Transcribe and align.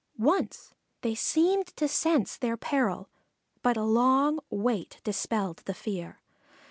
Once 0.17 0.73
they 1.01 1.13
seemed 1.13 1.67
to 1.67 1.87
sense 1.87 2.35
their 2.35 2.57
peril, 2.57 3.07
but 3.61 3.77
a 3.77 3.83
long 3.83 4.39
await 4.49 4.99
dispelled 5.03 5.57
the 5.65 5.75
fear. 5.75 6.23